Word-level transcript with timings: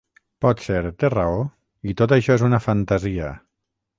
Potser 0.45 0.79
té 1.03 1.11
raó 1.15 1.35
i 1.93 1.95
tot 2.01 2.15
això 2.17 2.39
és 2.39 2.47
una 2.49 2.63
fantasia. 2.69 3.31